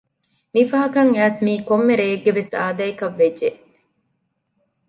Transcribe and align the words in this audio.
މި 0.53 0.61
ފަހަކައް 0.69 1.11
އައިސް 1.15 1.39
މީ 1.45 1.53
ކޮއްމެ 1.67 1.93
ރެއެއްގެވެސް 1.99 2.51
އާދައަކައްވެއްޖެ 2.59 3.49